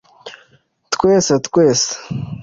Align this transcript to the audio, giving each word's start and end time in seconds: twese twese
twese 0.93 1.33
twese 1.47 1.89